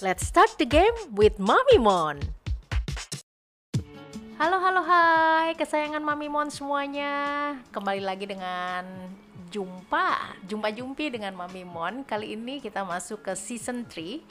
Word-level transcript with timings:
Let's 0.00 0.24
start 0.24 0.56
the 0.56 0.64
game 0.64 0.96
with 1.12 1.36
Mami 1.36 1.76
Mon. 1.76 2.16
Halo 4.40 4.56
halo 4.56 4.80
hai 4.80 5.52
kesayangan 5.52 6.00
Mami 6.00 6.24
Mon 6.24 6.48
semuanya. 6.48 7.12
Kembali 7.68 8.00
lagi 8.00 8.24
dengan 8.24 8.88
jumpa, 9.52 10.40
jumpa 10.48 10.72
jumpi 10.72 11.12
dengan 11.12 11.36
Mami 11.36 11.68
Mon. 11.68 12.00
Kali 12.08 12.32
ini 12.32 12.64
kita 12.64 12.80
masuk 12.80 13.28
ke 13.28 13.36
season 13.36 13.84
3 13.84 14.24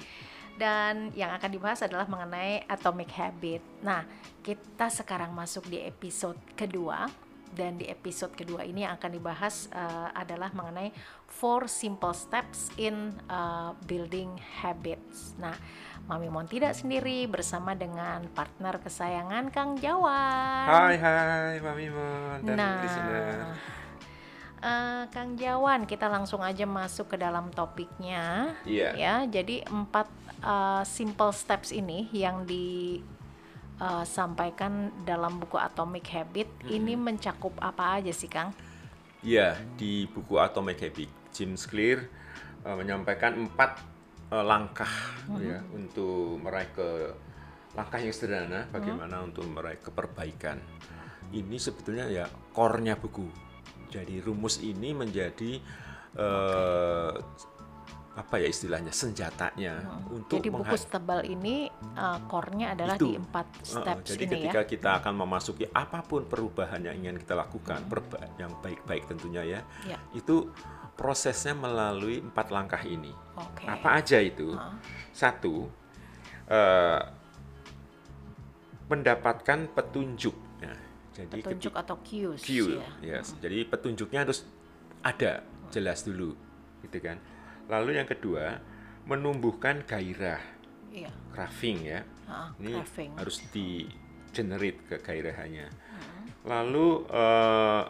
dan 0.57 1.13
yang 1.13 1.37
akan 1.37 1.53
dibahas 1.53 1.85
adalah 1.85 2.09
mengenai 2.09 2.65
atomic 2.65 3.13
habit. 3.13 3.61
Nah, 3.85 4.09
kita 4.41 4.89
sekarang 4.89 5.37
masuk 5.37 5.69
di 5.69 5.85
episode 5.85 6.41
kedua 6.57 7.28
dan 7.53 7.77
di 7.77 7.89
episode 7.89 8.33
kedua 8.37 8.65
ini 8.65 8.85
yang 8.85 8.97
akan 8.97 9.11
dibahas 9.13 9.67
uh, 9.73 10.13
adalah 10.13 10.53
mengenai 10.53 10.93
four 11.29 11.69
simple 11.69 12.13
steps 12.13 12.73
in 12.77 13.13
uh, 13.29 13.73
building 13.85 14.37
habits. 14.61 15.37
Nah, 15.37 15.53
Mami 16.09 16.29
Mon 16.29 16.49
tidak 16.49 16.73
sendiri 16.73 17.29
bersama 17.29 17.77
dengan 17.77 18.25
partner 18.33 18.81
kesayangan 18.81 19.53
Kang 19.53 19.77
Jawan. 19.77 20.65
Hai 20.65 20.95
hai 20.97 21.61
Mami 21.61 21.87
Mon 21.93 22.39
dan 22.45 22.55
nah, 22.57 22.81
listener. 22.81 23.37
Uh, 24.59 25.03
Kang 25.15 25.39
Jawan, 25.39 25.87
kita 25.87 26.11
langsung 26.11 26.43
aja 26.43 26.67
masuk 26.67 27.15
ke 27.15 27.17
dalam 27.21 27.47
topiknya. 27.55 28.57
Iya. 28.67 28.91
Ya, 28.97 29.15
jadi 29.23 29.63
empat 29.63 30.11
uh, 30.43 30.83
simple 30.83 31.31
steps 31.31 31.71
ini 31.71 32.11
yang 32.11 32.43
di 32.43 32.99
uh, 33.79 34.05
sampaikan 34.05 34.91
dalam 35.07 35.39
buku 35.39 35.55
Atomic 35.55 36.05
Habit 36.11 36.47
hmm. 36.63 36.69
ini 36.69 36.93
mencakup 36.99 37.55
apa 37.63 37.99
aja 37.99 38.11
sih 38.13 38.29
Kang? 38.29 38.53
Iya 39.23 39.59
di 39.75 40.07
buku 40.07 40.39
Atomic 40.39 40.79
Habit 40.83 41.09
James 41.35 41.63
Clear 41.67 42.07
uh, 42.63 42.75
menyampaikan 42.75 43.35
empat 43.35 43.79
uh, 44.31 44.45
langkah 44.45 44.91
hmm. 45.27 45.39
ya 45.41 45.59
untuk 45.75 46.39
meraih 46.39 46.69
ke 46.71 46.87
langkah 47.73 47.99
yang 48.01 48.13
sederhana 48.15 48.67
bagaimana 48.71 49.23
hmm. 49.23 49.27
untuk 49.31 49.45
meraih 49.47 49.79
keperbaikan. 49.79 50.59
Ini 51.29 51.57
sebetulnya 51.61 52.09
ya 52.09 52.25
core-nya 52.51 52.97
buku. 52.97 53.29
Jadi 53.89 54.21
rumus 54.21 54.61
ini 54.61 54.93
menjadi 54.93 55.61
uh, 56.17 57.13
apa 58.17 58.41
ya 58.41 58.49
istilahnya 58.49 58.89
senjatanya 58.89 59.85
hmm. 59.85 60.17
untuk 60.17 60.41
jadi 60.41 60.49
buku 60.49 60.75
tebal 60.89 61.21
ini 61.23 61.69
uh, 61.93 62.19
core-nya 62.25 62.73
adalah 62.73 62.97
itu. 62.97 63.05
di 63.05 63.21
empat 63.21 63.47
steps 63.61 64.07
uh, 64.07 64.09
jadi 64.11 64.23
ini 64.25 64.33
ketika 64.33 64.61
ya? 64.65 64.67
kita 64.67 64.89
akan 64.99 65.13
memasuki 65.23 65.65
apa 65.69 66.01
pun 66.01 66.25
perubahan 66.25 66.81
yang 66.83 66.95
ingin 66.99 67.21
kita 67.21 67.37
lakukan 67.37 67.85
hmm. 67.85 68.41
yang 68.41 68.51
baik-baik 68.59 69.05
tentunya 69.05 69.43
ya, 69.45 69.59
ya 69.85 69.97
itu 70.17 70.49
prosesnya 70.97 71.55
melalui 71.55 72.19
empat 72.19 72.51
langkah 72.51 72.81
ini 72.83 73.13
okay. 73.37 73.71
apa 73.71 74.03
aja 74.03 74.17
itu 74.19 74.51
uh. 74.51 74.75
satu 75.15 75.69
uh, 76.51 77.01
mendapatkan 78.89 79.69
petunjuk 79.71 80.35
nah, 80.59 80.79
jadi 81.13 81.39
petunjuk 81.45 81.73
atau 81.77 81.95
cues 82.03 82.41
cue, 82.41 82.81
ya. 83.05 83.21
yes. 83.21 83.31
Hmm. 83.31 83.39
jadi 83.47 83.57
petunjuknya 83.69 84.27
harus 84.27 84.43
ada 84.99 85.45
jelas 85.71 86.03
dulu 86.03 86.35
gitu 86.83 86.97
kan 86.99 87.21
Lalu 87.69 88.01
yang 88.01 88.09
kedua, 88.09 88.57
menumbuhkan 89.05 89.85
gairah. 89.85 90.41
Iya. 90.89 91.13
Craving 91.31 91.77
ya. 91.85 92.01
Uh, 92.25 92.49
Ini 92.57 92.73
craving. 92.81 93.11
harus 93.21 93.37
di 93.53 93.85
generate 94.33 94.79
ke 94.89 94.95
gairahannya. 94.97 95.69
Uh. 95.69 96.23
Lalu 96.49 96.87
uh, 97.13 97.83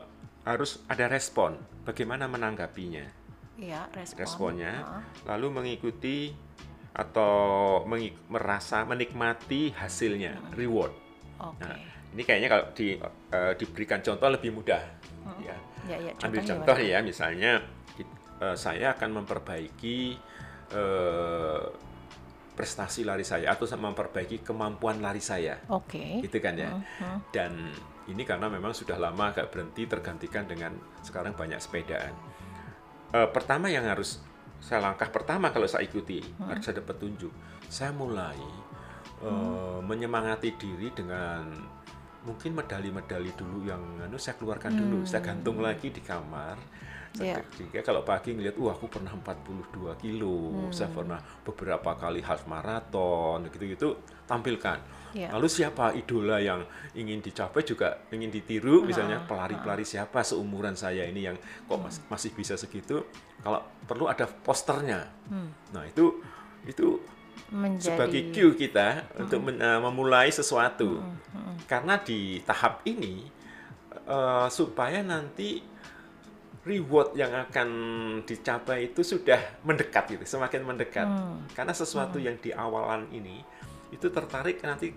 harus 0.43 0.83
ada 0.91 1.07
respon. 1.07 1.55
Bagaimana 1.87 2.27
menanggapinya? 2.27 3.07
Iya, 3.55 3.87
respon. 3.95 4.19
Responnya. 4.19 4.73
Lalu 5.23 5.47
mengikuti 5.47 6.35
atau 6.91 7.31
mengik 7.87 8.19
merasa 8.27 8.83
menikmati 8.83 9.71
hasilnya, 9.71 10.35
uh. 10.35 10.55
reward. 10.59 10.91
Okay. 11.39 11.63
Nah, 11.63 11.75
ini 12.11 12.21
kayaknya 12.27 12.49
kalau 12.51 12.65
di, 12.75 12.99
uh, 12.99 13.53
diberikan 13.55 14.03
contoh 14.03 14.27
lebih 14.27 14.51
mudah. 14.51 14.83
Uh. 15.23 15.39
Ya. 15.39 15.55
Ya, 15.87 15.97
ya, 15.97 16.11
Ambil 16.21 16.43
contoh 16.43 16.77
ya, 16.77 16.99
misalnya 17.01 17.63
uh, 18.41 18.55
saya 18.55 18.95
akan 18.95 19.23
memperbaiki 19.23 20.17
uh, 20.75 21.63
prestasi 22.55 23.07
lari 23.07 23.23
saya 23.23 23.55
atau 23.55 23.63
memperbaiki 23.63 24.43
kemampuan 24.43 24.99
lari 24.99 25.23
saya. 25.23 25.63
Oke. 25.71 25.95
Okay. 25.95 26.27
Gitu 26.27 26.37
kan 26.43 26.59
ya. 26.59 26.75
Uh 26.75 26.83
-huh. 26.83 27.17
Dan 27.31 27.71
ini 28.11 28.27
karena 28.27 28.51
memang 28.51 28.75
sudah 28.75 28.99
lama 28.99 29.31
agak 29.31 29.47
berhenti 29.53 29.87
tergantikan 29.87 30.43
dengan 30.43 30.75
sekarang 30.99 31.37
banyak 31.39 31.61
sepedaan. 31.61 32.11
Uh, 33.15 33.29
pertama 33.31 33.71
yang 33.71 33.87
harus 33.87 34.19
saya 34.59 34.83
langkah 34.83 35.07
pertama 35.07 35.55
kalau 35.55 35.65
saya 35.71 35.87
ikuti 35.87 36.19
uh-huh. 36.19 36.51
harus 36.51 36.67
ada 36.67 36.83
petunjuk. 36.83 37.31
Saya 37.71 37.95
mulai 37.95 38.37
uh, 39.23 39.79
menyemangati 39.79 40.59
diri 40.59 40.91
dengan 40.91 41.47
mungkin 42.27 42.51
medali-medali 42.51 43.31
dulu 43.39 43.63
yang 43.63 43.79
anu 44.03 44.19
saya 44.19 44.35
keluarkan 44.35 44.75
hmm. 44.75 44.79
dulu, 44.83 44.99
saya 45.07 45.23
gantung 45.23 45.63
lagi 45.63 45.87
di 45.87 46.03
kamar 46.03 46.59
Yeah. 47.17 47.41
Kalau 47.81 48.05
pagi 48.05 48.37
ngeliat, 48.37 48.53
wah 48.61 48.77
aku 48.77 48.85
pernah 48.85 49.09
42 49.17 49.97
kilo, 49.97 50.69
hmm. 50.69 50.73
saya 50.75 50.93
pernah 50.93 51.17
beberapa 51.41 51.97
kali 51.97 52.21
half 52.21 52.45
marathon, 52.45 53.49
gitu-gitu 53.49 53.97
tampilkan. 54.29 54.77
Yeah. 55.17 55.33
Lalu 55.33 55.49
siapa 55.49 55.97
idola 55.97 56.37
yang 56.37 56.61
ingin 56.93 57.25
dicapai 57.25 57.65
juga 57.65 58.05
ingin 58.13 58.29
ditiru, 58.29 58.85
misalnya 58.85 59.25
pelari-pelari 59.25 59.81
siapa 59.81 60.21
seumuran 60.21 60.77
saya 60.77 61.01
ini 61.09 61.25
yang 61.25 61.37
kok 61.65 61.81
mas 61.81 61.97
hmm. 61.97 62.13
masih 62.13 62.31
bisa 62.37 62.53
segitu? 62.53 63.01
Kalau 63.41 63.65
perlu 63.89 64.05
ada 64.05 64.29
posternya. 64.29 65.09
Hmm. 65.33 65.49
Nah 65.73 65.89
itu 65.89 66.21
itu 66.69 67.01
Menjadi... 67.49 67.89
sebagai 67.89 68.21
cue 68.29 68.53
kita 68.53 68.87
hmm. 69.17 69.21
untuk 69.25 69.39
uh, 69.49 69.79
memulai 69.89 70.29
sesuatu. 70.29 71.01
Hmm. 71.01 71.17
Hmm. 71.33 71.57
Karena 71.65 71.97
di 71.97 72.45
tahap 72.45 72.85
ini 72.85 73.25
uh, 74.05 74.45
supaya 74.45 75.01
nanti 75.01 75.78
reward 76.67 77.15
yang 77.15 77.31
akan 77.31 77.69
dicapai 78.27 78.91
itu 78.91 79.01
sudah 79.03 79.63
mendekat 79.63 80.11
gitu, 80.11 80.23
semakin 80.27 80.61
mendekat. 80.67 81.07
Hmm. 81.07 81.47
Karena 81.55 81.71
sesuatu 81.71 82.19
hmm. 82.19 82.25
yang 82.25 82.35
di 82.39 82.51
awalan 82.51 83.07
ini 83.15 83.39
itu 83.89 84.07
tertarik 84.11 84.61
nanti 84.61 84.93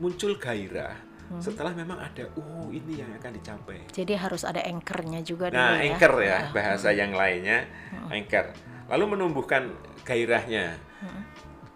muncul 0.00 0.36
gairah 0.36 0.96
hmm. 1.30 1.40
setelah 1.40 1.72
memang 1.72 2.00
ada 2.00 2.26
oh 2.36 2.72
ini 2.72 3.02
yang 3.04 3.10
akan 3.16 3.32
dicapai. 3.36 3.78
Jadi 3.92 4.12
harus 4.16 4.42
ada 4.42 4.64
anchornya 4.64 5.20
juga 5.20 5.52
Nah, 5.52 5.76
dulu 5.76 5.76
ya? 5.76 5.84
anchor 5.84 6.14
ya, 6.20 6.28
ya 6.28 6.38
bahasa 6.52 6.88
hmm. 6.90 6.98
yang 6.98 7.12
lainnya 7.12 7.58
hmm. 7.92 8.08
anchor. 8.12 8.46
Lalu 8.86 9.04
menumbuhkan 9.18 9.62
gairahnya. 10.06 10.78
Hmm. 11.02 11.22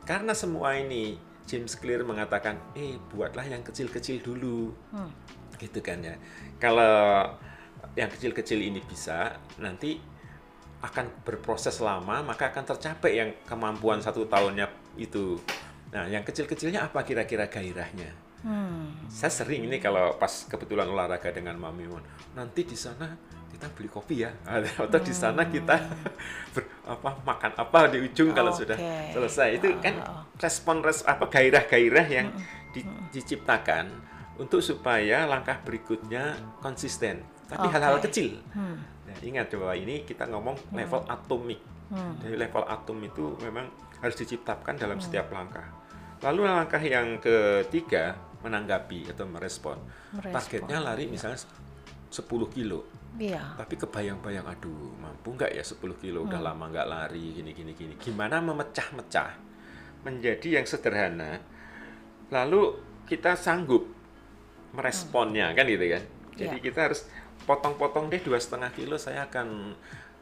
Karena 0.07 0.33
semua 0.33 0.75
ini 0.79 1.19
James 1.45 1.75
Clear 1.77 2.07
mengatakan, 2.07 2.59
"Eh, 2.79 2.97
buatlah 3.11 3.47
yang 3.47 3.61
kecil-kecil 3.67 4.23
dulu." 4.23 4.71
Hmm. 4.95 5.11
Gitu 5.59 5.83
kan 5.83 6.01
ya. 6.01 6.17
Kalau 6.63 7.27
yang 7.99 8.11
kecil-kecil 8.11 8.59
ini 8.59 8.81
bisa 8.87 9.35
nanti 9.59 9.99
akan 10.81 11.25
berproses 11.27 11.77
lama 11.85 12.25
maka 12.25 12.49
akan 12.49 12.65
tercapai 12.65 13.13
yang 13.13 13.31
kemampuan 13.45 14.01
satu 14.01 14.25
tahunnya 14.25 14.97
itu 14.97 15.37
nah 15.91 16.07
yang 16.07 16.25
kecil-kecilnya 16.25 16.87
apa 16.89 17.03
kira-kira 17.03 17.51
gairahnya 17.51 18.15
hmm. 18.47 19.11
saya 19.11 19.33
sering 19.33 19.67
ini 19.67 19.77
kalau 19.83 20.17
pas 20.17 20.47
kebetulan 20.49 20.89
olahraga 20.89 21.29
dengan 21.35 21.59
Mami 21.61 21.85
Mon 21.85 22.05
nanti 22.33 22.65
di 22.65 22.79
sana 22.79 23.11
kita 23.51 23.67
beli 23.77 23.91
kopi 23.93 24.25
ya 24.25 24.33
atau 24.87 24.89
hmm. 24.89 25.09
di 25.11 25.15
sana 25.15 25.43
hmm. 25.45 25.53
kita 25.53 25.77
ber, 26.55 26.65
apa 26.89 27.11
makan 27.27 27.53
apa 27.59 27.79
di 27.93 27.99
ujung 28.01 28.33
kalau 28.33 28.55
okay. 28.55 28.61
sudah 28.65 28.79
selesai 29.13 29.49
itu 29.61 29.67
kan 29.83 29.95
oh. 30.01 30.23
respon 30.41 30.81
res 30.81 31.05
apa 31.05 31.29
gairah-gairah 31.29 32.07
yang 32.09 32.33
di, 32.73 32.87
diciptakan 33.13 33.91
untuk 34.41 34.65
supaya 34.65 35.29
langkah 35.29 35.61
berikutnya 35.61 36.39
konsisten 36.65 37.21
tapi 37.51 37.67
hal-hal 37.67 37.99
okay. 37.99 38.05
kecil. 38.07 38.31
Hmm. 38.55 38.79
Nah, 38.81 39.17
ingat 39.27 39.51
coba 39.51 39.75
ini 39.75 40.07
kita 40.07 40.31
ngomong 40.31 40.55
hmm. 40.55 40.77
level 40.79 41.03
atomik. 41.11 41.61
Hmm. 41.91 42.15
Dari 42.23 42.39
level 42.39 42.65
atom 42.71 42.99
itu 43.03 43.35
memang 43.43 43.67
harus 43.99 44.15
diciptakan 44.15 44.79
dalam 44.79 45.03
hmm. 45.03 45.05
setiap 45.05 45.27
langkah. 45.35 45.67
Lalu 46.23 46.47
langkah 46.47 46.79
yang 46.79 47.19
ketiga 47.19 48.15
menanggapi 48.47 49.11
atau 49.11 49.27
merespon. 49.27 49.77
merespon. 50.15 50.33
Targetnya 50.33 50.79
lari 50.79 51.11
ya. 51.11 51.13
misalnya 51.13 51.39
10 52.11 52.55
kilo. 52.55 52.87
Iya. 53.19 53.59
Tapi 53.59 53.75
kebayang-bayang, 53.75 54.47
aduh 54.47 54.95
mampu 55.03 55.35
nggak 55.35 55.51
ya 55.51 55.65
10 55.67 55.83
kilo? 55.99 56.23
Hmm. 56.23 56.29
Udah 56.31 56.41
lama 56.41 56.71
nggak 56.71 56.89
lari, 56.89 57.35
gini 57.35 57.51
gini 57.51 57.73
gini. 57.75 57.95
Gimana 57.99 58.39
memecah-mecah 58.39 59.51
menjadi 60.07 60.63
yang 60.63 60.67
sederhana, 60.71 61.43
lalu 62.31 62.79
kita 63.05 63.35
sanggup 63.35 63.85
meresponnya 64.71 65.51
hmm. 65.51 65.57
kan 65.59 65.65
gitu 65.67 65.87
kan? 65.91 66.05
Jadi 66.41 66.57
ya. 66.63 66.65
kita 66.71 66.81
harus 66.89 67.01
potong-potong 67.45 68.13
deh 68.13 68.21
dua 68.21 68.39
setengah 68.39 68.71
kilo 68.75 69.01
saya 69.01 69.27
akan 69.29 69.77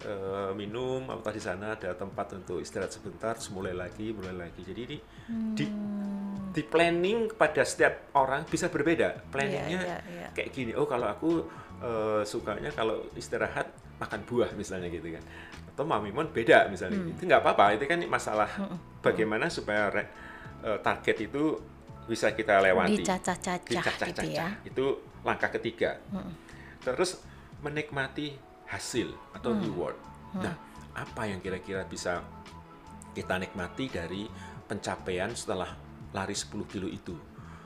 uh, 0.06 0.52
minum 0.54 1.02
atau 1.10 1.30
di 1.32 1.42
sana 1.42 1.74
ada 1.74 1.94
tempat 1.96 2.38
untuk 2.38 2.62
istirahat 2.62 2.94
sebentar 2.94 3.34
terus 3.34 3.50
mulai 3.50 3.74
lagi 3.74 4.14
mulai 4.14 4.34
lagi. 4.34 4.62
Jadi 4.62 4.80
ini 4.84 4.98
hmm. 4.98 5.54
di 5.56 5.66
di 6.54 6.62
planning 6.64 7.34
pada 7.34 7.62
setiap 7.66 8.14
orang 8.18 8.46
bisa 8.46 8.70
berbeda. 8.70 9.30
Planningnya 9.30 9.80
yeah, 9.82 10.00
yeah, 10.06 10.26
yeah. 10.26 10.30
kayak 10.34 10.50
gini. 10.54 10.72
Oh 10.74 10.86
kalau 10.86 11.06
aku 11.10 11.46
uh, 11.82 12.22
sukanya 12.22 12.70
kalau 12.74 13.06
istirahat 13.18 13.70
makan 13.98 14.22
buah 14.26 14.50
misalnya 14.54 14.90
gitu 14.90 15.14
kan. 15.14 15.24
Atau 15.74 15.86
Mamimon 15.86 16.30
beda 16.34 16.66
misalnya 16.70 16.98
itu 17.06 17.22
nggak 17.22 17.42
apa-apa 17.42 17.78
itu 17.78 17.86
kan 17.86 18.02
masalah 18.10 18.50
bagaimana 18.98 19.46
supaya 19.46 19.86
re- 19.94 20.10
eh, 20.66 20.78
target 20.82 21.30
itu 21.30 21.54
bisa 22.10 22.34
kita 22.34 22.58
lewati. 22.58 22.98
Dicacah-cacah 23.70 24.10
gitu 24.10 24.26
ya. 24.34 24.48
itu 24.66 24.86
langkah 25.22 25.50
ketiga 25.54 26.02
terus 26.92 27.20
menikmati 27.60 28.36
hasil 28.68 29.10
atau 29.34 29.52
Mm. 29.52 29.60
reward 29.64 29.96
nah 30.38 30.54
apa 30.94 31.22
yang 31.24 31.40
kira-kira 31.40 31.88
bisa 31.88 32.20
kita 33.16 33.40
nikmati 33.40 33.88
dari 33.88 34.28
pencapaian 34.68 35.32
setelah 35.32 35.72
lari 36.12 36.36
10 36.36 36.68
kilo 36.68 36.86
itu 36.86 37.16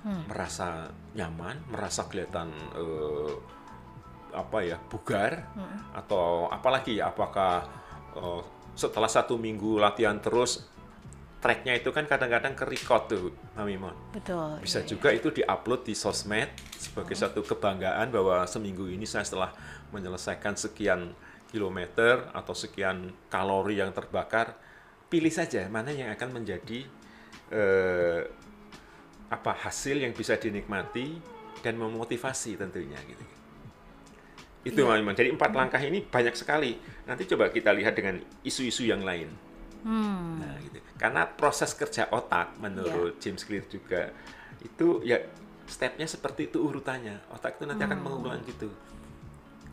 Mm. 0.03 0.27
merasa 0.31 0.91
nyaman 1.15 1.63
merasa 1.71 2.07
kelihatan 2.11 2.51
eh, 2.75 3.35
apa 4.33 4.59
ya 4.65 4.81
bugar 4.81 5.53
atau 5.93 6.49
apalagi 6.49 6.99
ya 6.99 7.13
apakah 7.13 7.63
eh, 8.17 8.43
setelah 8.73 9.07
satu 9.07 9.37
minggu 9.37 9.77
latihan 9.77 10.17
terus 10.19 10.65
tracknya 11.43 11.75
itu 11.75 11.91
kan 11.91 12.07
kadang-kadang 12.07 12.55
ke 12.55 12.63
record 12.63 13.11
tuh 13.11 13.35
Mami 13.59 13.75
Mon 13.75 13.93
Betul. 14.15 14.63
bisa 14.63 14.79
iya, 14.79 14.87
juga 14.87 15.11
itu 15.11 15.35
diupload 15.35 15.83
di 15.83 15.95
sosmed 15.99 16.55
sebagai 16.79 17.19
satu 17.19 17.43
kebanggaan 17.43 18.15
bahwa 18.15 18.47
seminggu 18.47 18.87
ini 18.87 19.03
saya 19.03 19.27
setelah 19.27 19.51
menyelesaikan 19.91 20.55
sekian 20.55 21.11
kilometer 21.51 22.33
atau 22.33 22.57
sekian 22.57 23.13
kalori 23.29 23.83
yang 23.83 23.93
terbakar. 23.93 24.57
Pilih 25.13 25.29
saja 25.29 25.69
mana 25.69 25.93
yang 25.93 26.09
akan 26.09 26.41
menjadi 26.41 26.89
eh, 27.53 28.25
apa 29.29 29.53
hasil 29.53 30.01
yang 30.01 30.17
bisa 30.17 30.41
dinikmati 30.41 31.21
dan 31.61 31.77
memotivasi 31.77 32.57
tentunya 32.57 32.97
gitu. 33.05 33.25
Itu 34.73 34.89
Iya. 34.89 34.97
memang 35.05 35.13
jadi 35.13 35.29
empat 35.37 35.53
langkah 35.53 35.83
ini 35.85 36.01
banyak 36.01 36.33
sekali. 36.33 36.81
Nanti 37.05 37.29
coba 37.29 37.53
kita 37.53 37.77
lihat 37.77 37.93
dengan 37.93 38.25
isu-isu 38.41 38.89
yang 38.89 39.05
lain 39.05 39.52
Hmm. 39.83 40.39
Nah, 40.39 40.55
gitu. 40.63 40.79
Karena 40.99 41.27
proses 41.27 41.75
kerja 41.75 42.07
otak 42.11 42.59
menurut 42.63 43.19
James 43.19 43.43
Clear 43.43 43.67
juga 43.67 44.15
itu 44.63 45.03
ya 45.03 45.19
stepnya 45.67 46.07
seperti 46.07 46.51
itu 46.51 46.63
urutannya. 46.63 47.19
Otak 47.35 47.59
itu 47.59 47.65
nanti 47.67 47.83
akan 47.83 48.01
mengulang 48.03 48.41
gitu. 48.47 48.71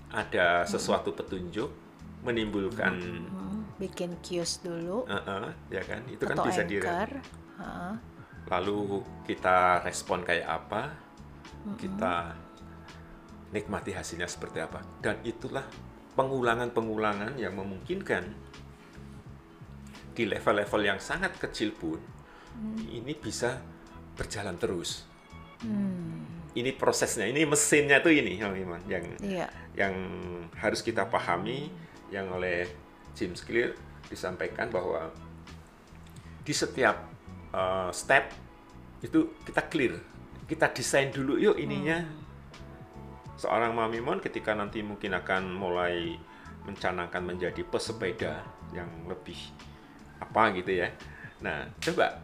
Ada 0.10 0.66
sesuatu 0.66 1.14
petunjuk 1.14 1.70
menimbulkan 2.26 2.98
Hmm, 3.00 3.64
Bikin 3.80 4.20
kios 4.20 4.60
dulu 4.60 5.08
eh, 5.08 5.16
eh, 5.16 5.50
ya 5.72 5.84
kan? 5.86 6.02
Itu 6.10 6.28
kan 6.28 6.38
bisa 6.44 6.68
di 6.68 6.82
lalu 8.50 9.06
kita 9.30 9.86
respon 9.86 10.26
kayak 10.26 10.48
apa? 10.50 10.90
Kita 11.78 12.34
nikmati 13.54 13.94
hasilnya 13.94 14.26
seperti 14.26 14.58
apa. 14.60 14.82
Dan 15.00 15.22
itulah 15.22 15.64
pengulangan-pengulangan 16.18 17.38
yang 17.38 17.54
memungkinkan 17.56 18.49
di 20.20 20.28
level-level 20.28 20.84
yang 20.84 21.00
sangat 21.00 21.40
kecil 21.40 21.72
pun 21.72 21.96
ini 22.92 23.16
bisa 23.16 23.56
berjalan 24.20 24.60
terus. 24.60 25.08
Ini 26.52 26.76
prosesnya, 26.76 27.24
ini 27.24 27.48
mesinnya 27.48 28.04
tuh 28.04 28.12
ini, 28.12 28.36
Iman, 28.36 28.84
yang 28.92 29.06
Iya. 29.24 29.48
yang 29.80 29.96
harus 30.60 30.84
kita 30.84 31.08
pahami, 31.08 31.72
yang 32.12 32.28
oleh 32.36 32.68
James 33.16 33.40
Clear 33.48 33.80
disampaikan 34.12 34.68
bahwa 34.68 35.08
di 36.44 36.52
setiap 36.52 37.00
uh, 37.56 37.88
step 37.96 38.34
itu 39.00 39.40
kita 39.48 39.72
clear, 39.72 39.96
kita 40.52 40.68
desain 40.76 41.16
dulu 41.16 41.40
yuk 41.40 41.56
ininya. 41.56 42.04
Seorang 43.40 43.72
mamimon 43.72 44.20
ketika 44.20 44.52
nanti 44.52 44.84
mungkin 44.84 45.16
akan 45.16 45.56
mulai 45.56 46.20
mencanangkan 46.68 47.24
menjadi 47.24 47.64
pesepeda 47.64 48.44
yang 48.76 48.90
lebih 49.08 49.38
apa 50.30 50.54
gitu 50.54 50.86
ya. 50.86 50.94
Nah, 51.42 51.66
coba 51.82 52.22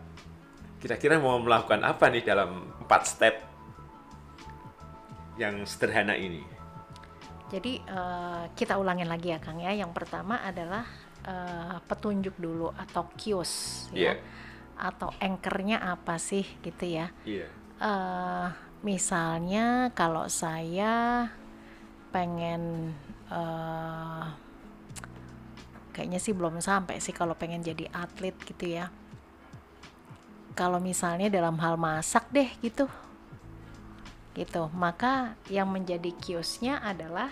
kira-kira 0.77 1.17
mau 1.17 1.41
melakukan 1.41 1.81
apa 1.81 2.13
nih 2.13 2.21
dalam 2.21 2.69
empat 2.85 3.01
step 3.09 3.35
yang 5.41 5.65
sederhana 5.65 6.13
ini? 6.13 6.45
Jadi 7.49 7.81
eh, 7.81 8.43
kita 8.53 8.77
ulangin 8.77 9.09
lagi 9.09 9.33
ya 9.33 9.41
Kang 9.41 9.57
ya. 9.57 9.73
Yang 9.73 9.97
pertama 9.97 10.45
adalah 10.45 10.85
eh, 11.25 11.77
petunjuk 11.89 12.37
dulu 12.37 12.69
atau 12.77 13.09
kios 13.17 13.85
ya. 13.89 14.13
Iya. 14.13 14.13
Atau 14.75 15.09
anchornya 15.17 15.81
apa 15.81 16.21
sih 16.21 16.45
gitu 16.61 16.85
ya. 16.85 17.09
Iya. 17.25 17.49
eh 17.75 18.47
misalnya 18.85 19.91
kalau 19.97 20.29
saya 20.29 21.27
pengen 22.13 22.93
eh 23.27 24.44
kayaknya 25.95 26.19
sih 26.19 26.35
belum 26.35 26.59
sampai 26.59 26.99
sih 26.99 27.15
kalau 27.15 27.39
pengen 27.39 27.63
jadi 27.63 27.87
atlet 27.95 28.35
gitu 28.43 28.67
ya. 28.67 28.91
Kalau 30.51 30.83
misalnya 30.83 31.31
dalam 31.31 31.55
hal 31.63 31.79
masak 31.79 32.27
deh 32.35 32.51
gitu. 32.59 32.91
Gitu. 34.35 34.67
Maka 34.75 35.39
yang 35.47 35.71
menjadi 35.71 36.11
kiosnya 36.19 36.83
adalah 36.83 37.31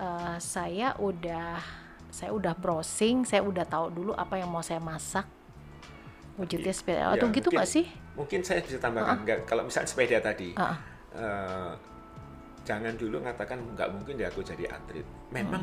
eh, 0.00 0.36
saya 0.40 0.96
udah 0.96 1.60
saya 2.08 2.32
udah 2.32 2.56
browsing, 2.56 3.28
saya 3.28 3.44
udah 3.44 3.68
tahu 3.68 3.92
dulu 3.92 4.12
apa 4.16 4.40
yang 4.40 4.48
mau 4.48 4.64
saya 4.64 4.80
masak. 4.80 5.28
Wujudnya 6.40 6.72
seperti 6.72 6.98
Ya, 7.04 7.12
atau 7.14 7.28
gitu 7.28 7.48
nggak 7.52 7.68
sih? 7.68 7.86
Mungkin 8.16 8.42
saya 8.42 8.62
bisa 8.62 8.78
tambahkan, 8.78 9.22
nggak, 9.22 9.38
kalau 9.46 9.66
misalnya 9.66 9.90
sepeda 9.90 10.18
tadi, 10.22 10.54
Ah, 10.54 10.78
eh, 11.14 11.72
jangan 12.64 12.94
dulu 12.96 13.22
mengatakan 13.22 13.60
nggak 13.74 13.88
mungkin 13.92 14.18
deh 14.18 14.26
aku 14.26 14.40
jadi 14.42 14.66
atlet. 14.70 15.06
Memang 15.30 15.62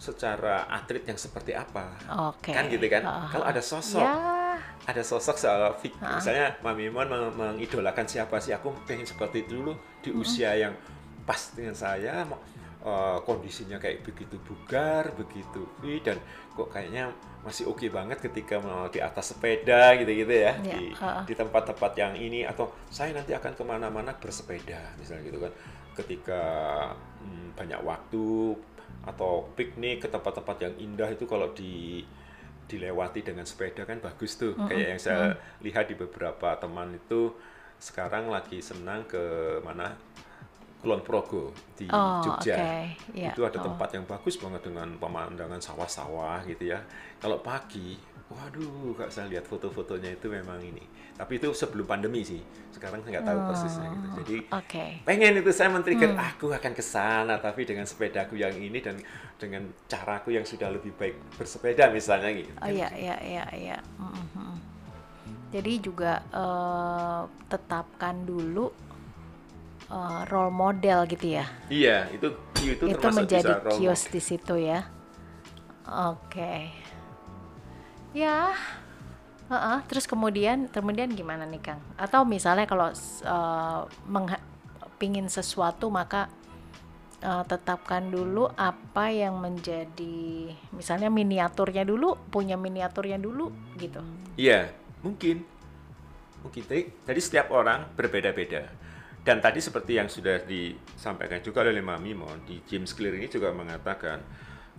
secara 0.00 0.64
atlet 0.66 1.04
yang 1.04 1.14
seperti 1.14 1.52
apa? 1.52 1.92
Oke. 2.32 2.50
Kan 2.50 2.66
gitu 2.66 2.88
kan? 2.88 3.04
Ah, 3.04 3.28
Kalau 3.28 3.44
ada 3.44 3.60
sosok, 3.60 4.00
Ya, 4.00 4.56
ada 4.88 5.02
sosok 5.04 5.36
soal 5.36 5.76
fik- 5.76 6.00
misalnya 6.00 6.56
Mami 6.60 6.88
Mon 6.88 7.04
meng- 7.04 7.36
mengidolakan 7.36 8.08
siapa 8.08 8.40
sih? 8.40 8.50
Aku 8.50 8.72
pengen 8.82 9.04
seperti 9.04 9.44
itu 9.44 9.60
dulu 9.60 9.76
di 10.00 10.08
usia 10.10 10.56
yang 10.56 10.72
pas 11.22 11.52
dengan 11.52 11.76
saya, 11.76 12.24
eh, 12.80 13.18
kondisinya 13.22 13.76
kayak 13.76 14.00
begitu 14.02 14.40
bugar, 14.40 15.12
begitu 15.12 15.68
fit 15.78 16.00
dan 16.00 16.16
kok 16.50 16.72
kayaknya 16.72 17.12
masih 17.40 17.68
oke 17.68 17.84
banget 17.88 18.20
ketika 18.20 18.56
mau 18.56 18.88
di 18.88 19.00
atas 19.00 19.32
sepeda 19.32 19.96
gitu-gitu 19.96 20.32
ya 20.32 20.52
Ya, 20.60 20.76
di, 20.76 20.92
di 21.24 21.32
tempat-tempat 21.32 21.92
yang 21.94 22.12
ini 22.12 22.44
atau 22.44 22.68
saya 22.88 23.12
nanti 23.12 23.32
akan 23.32 23.52
ke 23.52 23.64
mana-mana 23.64 24.12
bersepeda 24.12 24.96
misalnya 24.96 25.24
gitu 25.24 25.38
kan 25.40 25.52
ketika 25.94 26.42
hmm, 27.20 27.52
banyak 27.52 27.80
waktu 27.80 28.56
atau 29.04 29.48
piknik 29.56 30.04
ke 30.04 30.08
tempat-tempat 30.12 30.56
yang 30.60 30.74
indah 30.76 31.08
itu 31.08 31.24
kalau 31.24 31.52
di 31.56 32.04
dilewati 32.70 33.26
dengan 33.26 33.42
sepeda 33.42 33.82
kan 33.82 33.98
bagus 33.98 34.38
tuh. 34.38 34.54
Kayak 34.70 34.86
yang 34.94 35.00
saya 35.02 35.24
lihat 35.64 35.90
di 35.90 35.98
beberapa 35.98 36.54
teman 36.60 36.94
itu 36.94 37.34
sekarang 37.82 38.30
lagi 38.30 38.62
senang 38.62 39.08
ke 39.10 39.58
mana? 39.66 39.96
Kulon 40.80 41.04
Progo 41.04 41.52
di 41.76 41.84
Oh, 41.92 42.24
Jogja. 42.24 42.56
oke. 42.56 43.12
Ya, 43.12 43.36
itu 43.36 43.44
ada 43.44 43.60
oh. 43.60 43.64
tempat 43.68 43.92
yang 43.92 44.08
bagus 44.08 44.40
banget 44.40 44.64
dengan 44.64 44.96
pemandangan 44.96 45.60
sawah-sawah 45.60 46.40
gitu 46.48 46.72
ya. 46.72 46.80
Kalau 47.20 47.44
pagi 47.44 48.00
waduh 48.30 48.94
kak 48.94 49.10
saya 49.10 49.26
lihat 49.26 49.42
foto-fotonya 49.42 50.14
itu 50.14 50.30
memang 50.30 50.62
ini 50.62 50.86
tapi 51.18 51.36
itu 51.36 51.50
sebelum 51.50 51.84
pandemi 51.84 52.22
sih 52.22 52.38
sekarang 52.70 53.02
saya 53.02 53.18
nggak 53.18 53.26
tahu 53.26 53.40
persisnya 53.44 53.86
gitu 53.90 54.06
jadi 54.22 54.36
Oke. 54.54 54.84
pengen 55.02 55.42
itu 55.42 55.50
saya 55.50 55.68
men-trigger 55.68 56.14
Hmm. 56.14 56.28
aku 56.30 56.46
akan 56.48 56.72
ke 56.72 56.80
sana 56.80 57.42
tapi 57.42 57.66
dengan 57.66 57.84
sepedaku 57.84 58.38
yang 58.38 58.54
ini 58.54 58.78
dan 58.78 58.96
dengan 59.34 59.66
caraku 59.90 60.30
yang 60.30 60.46
sudah 60.46 60.70
lebih 60.70 60.94
baik 60.94 61.18
bersepeda 61.36 61.90
misalnya 61.90 62.30
gitu 62.30 62.50
Oh 62.56 62.70
iya 62.70 62.88
iya 62.94 63.16
iya 63.18 63.44
iya. 63.50 63.78
Mm, 63.98 64.14
mm, 64.14 64.28
mm. 64.38 64.56
Jadi 65.50 65.72
juga 65.82 66.22
eh, 66.30 67.22
tetapkan 67.50 68.22
dulu 68.22 68.70
eh, 69.90 70.20
role 70.30 70.54
model 70.54 70.98
gitu 71.10 71.26
ya. 71.34 71.46
iya 71.66 72.06
itu 72.14 72.30
itu, 72.62 72.84
Itu, 72.86 72.94
termasuk 72.94 73.26
menjadi 73.26 73.52
kios 73.74 74.02
di 74.06 74.20
situ 74.22 74.54
ya. 74.54 74.86
Oke. 75.84 76.70
Ya. 78.10 78.54
Heeh, 79.50 79.78
terus 79.90 80.06
kemudian 80.06 80.70
kemudian 80.70 81.10
gimana 81.10 81.42
nih 81.42 81.58
Kang? 81.58 81.82
Atau 81.98 82.22
misalnya 82.22 82.70
kalau 82.70 82.94
eh, 82.94 83.80
mengha- 84.06 84.46
pingin 85.02 85.26
sesuatu 85.26 85.90
maka 85.90 86.30
eh, 87.18 87.44
tetapkan 87.50 88.06
dulu 88.14 88.46
apa 88.54 89.10
yang 89.10 89.42
menjadi 89.42 90.54
misalnya 90.70 91.10
miniaturnya 91.10 91.82
dulu, 91.82 92.14
punya 92.30 92.54
miniaturnya 92.54 93.18
dulu 93.18 93.50
gitu. 93.74 93.98
Iya, 94.38 94.70
mungkin. 95.02 95.42
Mungkin. 96.46 96.62
Jadi 97.04 97.20
setiap 97.20 97.50
orang 97.50 97.90
berbeda-beda. 97.98 98.70
Dan 99.20 99.36
tadi 99.44 99.60
seperti 99.60 100.00
yang 100.00 100.08
sudah 100.08 100.40
disampaikan 100.48 101.44
juga 101.44 101.60
oleh 101.60 101.84
Mami 101.84 102.16
Mon, 102.16 102.40
di 102.48 102.56
James 102.64 102.96
Clear 102.96 103.20
ini 103.20 103.28
juga 103.28 103.52
mengatakan, 103.52 104.24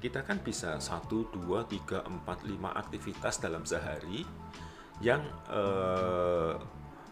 kita 0.02 0.26
kan 0.26 0.42
bisa 0.42 0.82
1, 0.82 1.06
2, 1.06 1.46
3, 1.46 2.02
4, 2.10 2.26
5 2.26 2.82
aktivitas 2.82 3.38
dalam 3.38 3.62
sehari 3.70 4.26
yang 4.98 5.22
eh, 5.54 6.58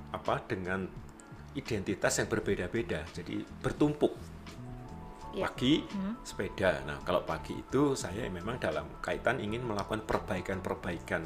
apa 0.09 0.35
dengan 0.49 0.89
identitas 1.53 2.17
yang 2.17 2.27
berbeda-beda. 2.27 3.05
Jadi 3.13 3.45
bertumpuk. 3.61 4.17
Iya. 5.29 5.45
pagi 5.45 5.85
sepeda. 6.25 6.81
Nah, 6.89 7.05
kalau 7.05 7.21
pagi 7.21 7.53
itu 7.53 7.93
saya 7.93 8.25
memang 8.33 8.57
dalam 8.57 8.97
kaitan 8.97 9.37
ingin 9.37 9.61
melakukan 9.61 10.01
perbaikan-perbaikan 10.01 11.21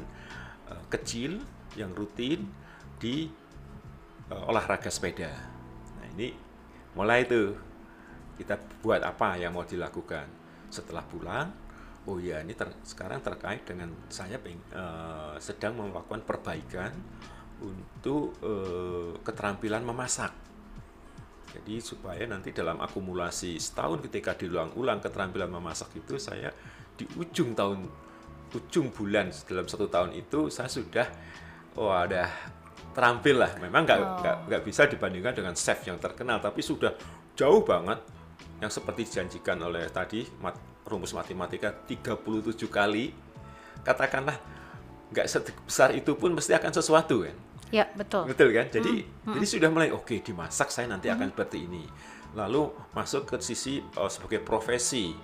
eh, 0.68 0.82
kecil 0.92 1.40
yang 1.80 1.96
rutin 1.96 2.44
di 3.00 3.32
eh, 4.28 4.44
olahraga 4.44 4.92
sepeda. 4.92 5.32
Nah, 5.96 6.06
ini 6.12 6.36
mulai 6.92 7.24
itu 7.24 7.56
kita 8.36 8.60
buat 8.84 9.00
apa 9.00 9.40
yang 9.40 9.56
mau 9.56 9.64
dilakukan 9.64 10.43
setelah 10.74 11.06
pulang. 11.06 11.54
Oh 12.10 12.18
ya, 12.18 12.42
ini 12.42 12.52
ter- 12.52 12.82
sekarang 12.82 13.22
terkait 13.22 13.62
dengan 13.62 13.88
saya 14.10 14.36
peng- 14.42 14.66
eh, 14.74 15.36
sedang 15.38 15.78
melakukan 15.78 16.26
perbaikan 16.26 16.92
untuk 17.62 18.34
eh, 18.42 19.14
keterampilan 19.22 19.86
memasak. 19.86 20.34
Jadi 21.54 21.78
supaya 21.78 22.26
nanti 22.26 22.50
dalam 22.50 22.82
akumulasi 22.82 23.54
setahun 23.62 24.02
ketika 24.10 24.34
diulang-ulang 24.34 24.98
keterampilan 24.98 25.46
memasak 25.46 25.94
itu 25.94 26.18
saya 26.18 26.50
di 26.98 27.06
ujung 27.14 27.54
tahun 27.54 27.86
ujung 28.54 28.90
bulan 28.90 29.30
dalam 29.46 29.66
satu 29.66 29.86
tahun 29.86 30.18
itu 30.18 30.50
saya 30.50 30.66
sudah 30.66 31.06
oh 31.78 31.94
ada 31.94 32.26
terampil 32.90 33.38
lah. 33.38 33.54
Memang 33.62 33.86
nggak 33.86 33.98
nggak 34.18 34.36
nggak 34.50 34.62
bisa 34.66 34.90
dibandingkan 34.90 35.34
dengan 35.34 35.54
chef 35.54 35.78
yang 35.86 35.98
terkenal, 36.02 36.42
tapi 36.42 36.58
sudah 36.58 36.90
jauh 37.38 37.62
banget 37.62 38.02
yang 38.62 38.70
seperti 38.70 39.06
dijanjikan 39.06 39.58
oleh 39.60 39.86
tadi 39.90 40.24
mat- 40.38 40.60
rumus 40.84 41.16
matematika 41.16 41.72
37 41.72 42.68
kali 42.68 43.08
katakanlah 43.80 44.36
nggak 45.12 45.26
sebesar 45.28 45.96
itu 45.96 46.12
pun 46.16 46.34
mesti 46.36 46.52
akan 46.56 46.72
sesuatu 46.72 47.24
kan. 47.24 47.36
Ya, 47.72 47.90
betul. 47.96 48.28
Betul 48.28 48.54
kan? 48.54 48.66
Jadi 48.70 49.02
jadi 49.26 49.46
sudah 49.46 49.68
mulai 49.72 49.90
oke 49.90 50.20
dimasak 50.20 50.70
saya 50.70 50.86
nanti 50.86 51.10
akan 51.10 51.32
seperti 51.32 51.66
ini. 51.66 51.84
Lalu 52.34 52.70
masuk 52.92 53.30
ke 53.30 53.36
sisi 53.40 53.80
eh, 53.80 54.10
sebagai 54.10 54.42
profesi. 54.42 55.14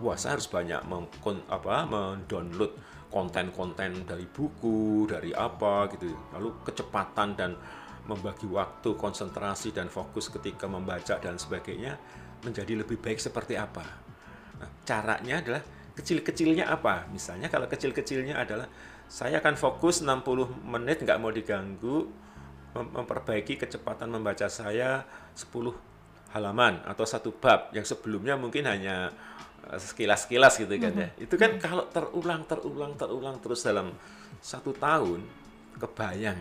Wah, 0.00 0.16
saya 0.16 0.40
harus 0.40 0.48
banyak 0.48 0.80
mengkon- 0.88 1.44
apa 1.52 1.84
mendownload 1.84 2.72
konten-konten 3.12 4.06
dari 4.08 4.24
buku, 4.24 5.04
dari 5.10 5.34
apa 5.34 5.90
gitu. 5.92 6.08
Lalu 6.32 6.62
kecepatan 6.64 7.36
dan 7.36 7.52
membagi 8.08 8.48
waktu, 8.48 8.96
konsentrasi 8.96 9.76
dan 9.76 9.92
fokus 9.92 10.32
ketika 10.32 10.64
membaca 10.64 11.20
dan 11.20 11.36
sebagainya 11.36 12.00
menjadi 12.44 12.72
lebih 12.80 12.96
baik 13.00 13.20
seperti 13.20 13.56
apa. 13.56 13.84
Nah, 14.60 14.70
caranya 14.84 15.40
adalah 15.40 15.62
kecil-kecilnya 15.96 16.68
apa? 16.68 17.08
Misalnya 17.12 17.52
kalau 17.52 17.68
kecil-kecilnya 17.68 18.40
adalah 18.40 18.68
saya 19.10 19.42
akan 19.42 19.58
fokus 19.58 20.00
60 20.00 20.70
menit 20.70 21.02
nggak 21.02 21.18
mau 21.18 21.34
diganggu 21.34 22.06
mem- 22.78 22.92
memperbaiki 22.94 23.58
kecepatan 23.58 24.08
membaca 24.08 24.46
saya 24.46 25.02
10 25.34 25.74
halaman 26.30 26.86
atau 26.86 27.02
satu 27.02 27.34
bab 27.34 27.74
yang 27.74 27.82
sebelumnya 27.82 28.38
mungkin 28.38 28.70
hanya 28.70 29.10
eh, 29.66 29.80
sekilas-sekilas 29.82 30.62
gitu 30.62 30.74
kan 30.78 30.94
ya. 30.94 31.08
Itu 31.18 31.34
kan 31.34 31.58
kalau 31.58 31.90
terulang 31.90 32.46
terulang 32.46 32.94
terulang 32.94 33.36
terus 33.42 33.66
dalam 33.66 33.90
satu 34.38 34.70
tahun 34.72 35.26
kebayang 35.76 36.38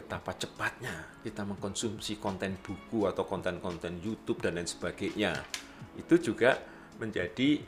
betapa 0.00 0.32
cepatnya 0.32 1.20
kita 1.20 1.44
mengkonsumsi 1.44 2.16
konten 2.16 2.56
buku 2.64 3.04
atau 3.04 3.28
konten-konten 3.28 4.00
YouTube 4.00 4.40
dan 4.40 4.56
lain 4.56 4.64
sebagainya. 4.64 5.36
Itu 6.00 6.16
juga 6.16 6.56
menjadi 6.96 7.60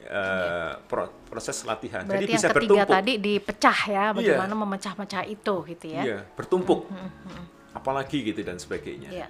pro- 0.89 1.13
proses 1.29 1.61
latihan. 1.69 2.09
Berarti 2.09 2.25
Jadi 2.25 2.33
bisa 2.33 2.49
yang 2.49 2.57
ketiga 2.57 2.73
bertumpuk. 2.89 2.97
tadi 2.97 3.13
dipecah 3.21 3.79
ya, 3.89 4.05
bagaimana 4.17 4.55
memecah-mecah 4.57 5.23
itu 5.29 5.55
gitu 5.69 5.87
ya. 5.93 6.03
Iya, 6.05 6.19
bertumpuk. 6.33 6.89
Apalagi 7.77 8.25
gitu 8.25 8.41
dan 8.41 8.57
sebagainya. 8.57 9.09
Iya. 9.13 9.29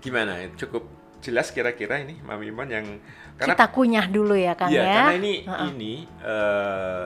Gimana? 0.00 0.48
Cukup 0.56 0.88
jelas 1.20 1.52
kira-kira 1.52 2.00
ini 2.00 2.16
Mami 2.24 2.48
Iman 2.48 2.68
yang 2.72 2.86
karena 3.36 3.52
Kita 3.52 3.66
kunyah 3.68 4.06
dulu 4.08 4.32
ya 4.32 4.56
Kang 4.56 4.72
iya, 4.72 4.80
ya. 4.80 4.94
karena 4.96 5.14
ini 5.20 5.32
Heeh. 5.44 5.68
ini 5.72 5.92
eh, 6.24 7.04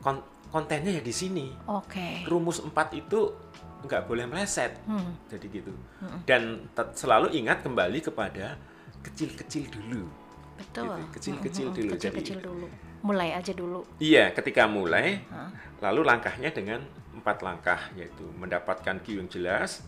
kon- 0.00 0.24
kontennya 0.54 0.94
ya 0.94 1.02
di 1.02 1.10
sini. 1.10 1.50
Oke. 1.66 2.22
Rumus 2.30 2.62
4 2.62 2.70
itu 2.94 3.34
nggak 3.82 4.06
boleh 4.06 4.30
meleset. 4.30 4.78
Hmm. 4.86 5.18
Jadi 5.26 5.46
gitu. 5.50 5.74
Dan 6.22 6.70
tet- 6.70 6.94
selalu 6.94 7.34
ingat 7.34 7.66
kembali 7.66 7.98
kepada 7.98 8.54
kecil-kecil 9.02 9.66
dulu. 9.74 10.06
Betul. 10.54 10.94
Gitu, 10.94 11.10
kecil-kecil 11.18 11.66
Mm-mm, 11.68 11.78
dulu. 11.82 11.90
Jadi- 11.90 11.98
Kecil-kecil 11.98 12.38
dulu. 12.38 12.66
Mulai 13.02 13.34
aja 13.34 13.50
dulu. 13.52 13.82
Iya, 13.98 14.30
ketika 14.32 14.64
mulai, 14.64 15.20
Hah? 15.28 15.50
lalu 15.82 16.06
langkahnya 16.06 16.54
dengan 16.54 16.80
empat 17.12 17.42
langkah, 17.42 17.80
yaitu 17.98 18.24
mendapatkan 18.38 18.96
cue 19.04 19.20
yang 19.20 19.28
jelas, 19.28 19.84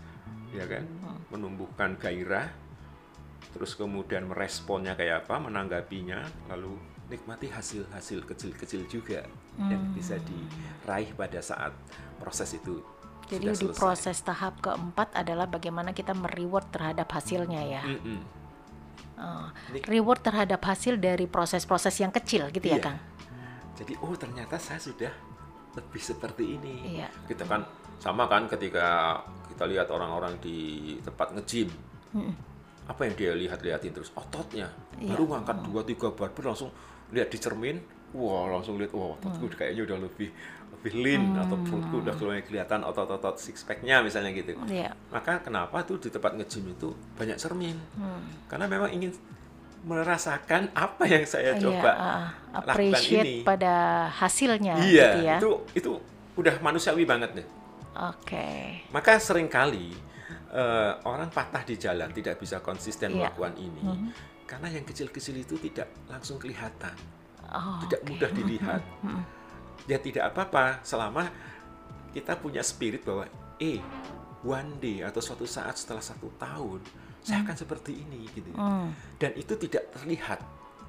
ya 0.53 0.67
kan, 0.69 0.85
menumbuhkan 1.33 1.97
gairah, 1.97 2.53
terus 3.57 3.73
kemudian 3.73 4.29
meresponnya 4.29 4.93
kayak 4.93 5.25
apa, 5.25 5.41
menanggapinya, 5.49 6.21
lalu 6.53 6.77
nikmati 7.07 7.47
hasil-hasil 7.47 8.27
kecil-kecil 8.27 8.91
juga 8.91 9.23
yang 9.57 9.95
bisa 9.95 10.19
diraih 10.19 11.15
pada 11.15 11.39
saat 11.39 11.71
proses 12.19 12.51
itu 12.53 12.83
Jadi 13.27 13.51
di 13.59 13.67
proses 13.75 14.23
tahap 14.23 14.63
keempat 14.63 15.11
adalah 15.19 15.51
bagaimana 15.51 15.91
kita 15.91 16.15
mereward 16.15 16.71
terhadap 16.71 17.11
hasilnya 17.11 17.63
ya. 17.67 17.83
Mm-mm. 17.83 18.21
Oh, 19.19 19.51
Ini- 19.75 19.83
reward 19.83 20.23
terhadap 20.23 20.63
hasil 20.63 20.95
dari 21.03 21.27
proses-proses 21.27 21.91
yang 21.99 22.15
kecil 22.15 22.47
gitu 22.55 22.71
ya 22.71 22.79
Iya. 22.79 22.85
Kang. 22.87 22.99
Jadi 23.75 23.93
oh 23.99 24.15
ternyata 24.15 24.63
saya 24.63 24.79
sudah 24.79 25.11
lebih 25.75 25.99
seperti 25.99 26.55
ini. 26.55 27.03
Iya. 27.03 27.11
Kita 27.27 27.51
kan 27.51 27.67
sama 27.99 28.31
kan 28.31 28.47
ketika 28.47 29.19
kita 29.51 29.67
lihat 29.67 29.91
orang-orang 29.91 30.39
di 30.39 30.95
tempat 31.03 31.35
nge-gym. 31.35 31.67
Apa 32.87 33.11
yang 33.11 33.15
dia 33.19 33.35
lihat-lihatin 33.35 33.91
terus 33.91 34.15
ototnya. 34.15 34.71
Iya. 35.03 35.19
Baru 35.19 35.27
ngangkat 35.35 35.67
dua 35.67 35.83
tiga 35.83 36.15
barbel 36.15 36.47
langsung 36.47 36.71
lihat 37.11 37.29
di 37.29 37.39
cermin, 37.39 37.77
wah 38.13 38.49
langsung 38.49 38.77
lihat 38.77 38.91
wah 38.93 39.15
ototku 39.15 39.47
Mm. 39.47 39.55
kayaknya 39.55 39.83
udah 39.85 39.99
lebih 40.03 40.31
lebih 40.67 40.93
lean 40.99 41.35
atau 41.35 41.57
perutku 41.59 42.03
udah 42.03 42.15
mulai 42.17 42.43
kelihatan 42.43 42.83
otot-otot 42.83 43.39
six 43.39 43.63
pack-nya 43.63 44.03
misalnya 44.03 44.31
gitu. 44.31 44.55
Iya. 44.67 44.93
Maka 45.09 45.41
kenapa 45.41 45.83
tuh 45.83 45.99
di 45.99 46.11
tempat 46.11 46.35
nge-gym 46.35 46.71
itu 46.71 46.91
banyak 47.17 47.35
cermin? 47.37 47.75
Hmm. 47.97 48.23
Karena 48.47 48.67
memang 48.67 48.91
ingin 48.91 49.11
merasakan 49.83 50.67
apa 50.75 51.07
yang 51.07 51.23
saya 51.23 51.55
Iya, 51.55 51.63
coba 51.63 51.91
ah, 51.95 52.27
lakukan 52.67 53.03
ini. 53.07 53.47
pada 53.47 53.75
hasilnya 54.11 54.75
Iya, 54.83 55.05
gitu 55.07 55.19
ya. 55.23 55.37
itu 55.39 55.51
itu 55.75 55.91
udah 56.35 56.55
manusiawi 56.59 57.07
banget 57.07 57.31
deh. 57.39 57.47
Oke. 57.97 58.83
Maka 58.91 59.17
sering 59.17 59.47
kali 59.47 59.95
eh, 60.49 60.93
orang 61.05 61.29
patah 61.29 61.63
di 61.63 61.77
jalan 61.77 62.11
tidak 62.11 62.39
bisa 62.39 62.59
konsisten 62.59 63.15
Iya. 63.15 63.29
melakukan 63.31 63.55
ini 63.57 63.83
karena 64.47 64.71
yang 64.71 64.87
kecil-kecil 64.87 65.37
itu 65.37 65.59
tidak 65.59 65.91
langsung 66.07 66.39
kelihatan, 66.39 66.95
Oh, 67.47 67.79
tidak 67.87 68.01
oke. 68.03 68.09
mudah 68.11 68.31
dilihat. 68.33 68.83
Ya 69.87 70.03
tidak 70.03 70.35
apa-apa 70.35 70.83
selama 70.83 71.31
kita 72.11 72.35
punya 72.43 72.59
spirit 72.59 73.07
bahwa 73.07 73.23
eh 73.63 73.79
one 74.43 74.83
day 74.83 74.99
atau 75.07 75.23
suatu 75.23 75.47
saat 75.47 75.79
setelah 75.79 76.03
satu 76.03 76.27
tahun 76.43 76.83
saya 77.23 77.47
akan 77.47 77.55
seperti 77.55 78.03
ini 78.03 78.27
gitu. 78.35 78.51
Hmm. 78.59 78.91
Dan 79.15 79.39
itu 79.39 79.55
tidak 79.55 79.95
terlihat 79.95 80.43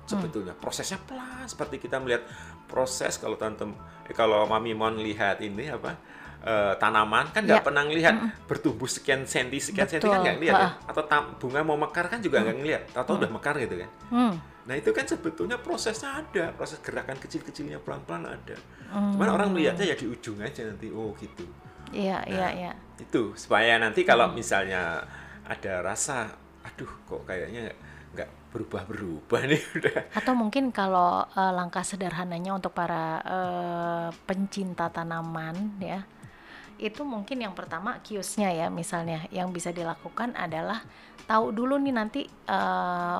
sebetulnya 0.08 0.56
prosesnya 0.58 0.98
pelan 1.04 1.46
seperti 1.46 1.78
kita 1.84 2.00
melihat 2.02 2.26
proses 2.66 3.20
kalau 3.20 3.36
tante 3.38 3.68
eh, 4.08 4.16
kalau 4.16 4.48
mami 4.50 4.72
mon 4.74 4.98
lihat 4.98 5.44
ini 5.46 5.68
apa 5.70 5.94
eh, 6.40 6.74
tanaman 6.76 7.30
kan 7.30 7.42
nggak 7.42 7.60
Ya. 7.60 7.66
pernah 7.66 7.84
ngelihat 7.84 8.16
bertumbuh 8.46 8.86
sekian 8.86 9.24
senti 9.24 9.58
sekian 9.58 9.88
senti 9.88 10.06
kan 10.06 10.20
nggak 10.20 10.36
ngelihat 10.38 10.56
ya. 10.56 10.70
Atau 10.86 11.04
tam- 11.04 11.34
bunga 11.36 11.62
mau 11.62 11.76
mekar 11.76 12.06
kan 12.06 12.20
juga 12.20 12.40
nggak 12.40 12.58
ngelihat 12.58 12.84
atau 12.94 13.16
udah 13.16 13.28
mekar 13.28 13.58
gitu 13.58 13.76
kan 13.78 13.90
Hmm. 14.08 14.34
nah 14.64 14.74
itu 14.74 14.92
kan 14.92 15.04
sebetulnya 15.04 15.58
prosesnya 15.58 16.20
ada 16.20 16.52
proses 16.52 16.78
gerakan 16.80 17.16
kecil-kecilnya 17.16 17.80
pelan-pelan 17.80 18.28
ada 18.28 18.56
Hmm. 18.88 19.12
cuman 19.14 19.30
orang 19.32 19.50
melihatnya 19.50 19.86
ya 19.86 19.96
di 19.96 20.06
ujung 20.06 20.38
aja 20.40 20.64
nanti 20.64 20.88
oh 20.90 21.12
gitu 21.16 21.48
Iya, 21.88 22.20
iya, 22.26 22.40
Nah. 22.42 22.52
iya. 22.54 22.72
itu 22.98 23.32
supaya 23.34 23.76
nanti 23.78 24.04
kalau 24.04 24.28
misalnya 24.30 25.00
ada 25.44 25.80
rasa 25.82 26.28
aduh 26.62 26.92
kok 27.04 27.24
kayaknya 27.24 27.72
nggak 28.10 28.28
berubah-berubah 28.50 29.42
nih 29.46 29.62
udah 29.80 29.98
Atau 30.14 30.34
mungkin 30.34 30.70
kalau 30.70 31.24
eh, 31.26 31.52
langkah 31.54 31.82
sederhananya 31.82 32.52
untuk 32.52 32.72
para 32.72 33.24
eh, 33.24 34.08
pencinta 34.22 34.90
tanaman 34.90 35.80
ya, 35.80 36.04
itu 36.78 37.02
mungkin 37.02 37.42
yang 37.42 37.54
pertama 37.58 37.98
kiosnya 38.06 38.54
ya 38.54 38.68
misalnya 38.70 39.26
yang 39.34 39.50
bisa 39.50 39.74
dilakukan 39.74 40.38
adalah 40.38 40.82
tahu 41.26 41.52
dulu 41.52 41.76
nih 41.82 41.94
nanti 41.94 42.22
eh, 42.26 43.20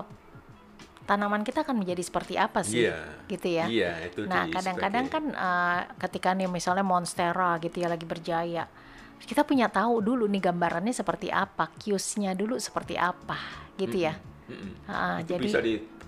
tanaman 1.08 1.42
kita 1.48 1.64
akan 1.64 1.80
menjadi 1.80 2.04
seperti 2.04 2.36
apa 2.36 2.68
sih, 2.68 2.84
Iya. 2.84 3.00
gitu 3.32 3.48
ya. 3.48 3.66
Iya, 3.72 3.94
itu 4.12 4.20
Nah 4.28 4.44
di 4.44 4.52
kadang-kadang 4.52 5.06
kan 5.08 5.24
eh, 5.32 5.80
ketika 6.04 6.36
nih 6.36 6.52
misalnya 6.52 6.84
monstera 6.84 7.56
gitu 7.64 7.80
ya 7.80 7.88
lagi 7.88 8.04
berjaya, 8.04 8.68
kita 9.24 9.48
punya 9.48 9.72
tahu 9.72 10.04
dulu 10.04 10.28
nih 10.28 10.52
gambarannya 10.52 10.92
seperti 10.92 11.32
apa, 11.32 11.72
kiosnya 11.80 12.36
dulu 12.36 12.60
seperti 12.60 13.00
apa, 13.00 13.40
gitu 13.80 14.04
ya. 14.04 14.20
Mm-mm. 14.52 14.72
Ah, 14.88 15.24
Itu 15.24 15.36
jadi 15.40 15.48
bisa 15.48 15.62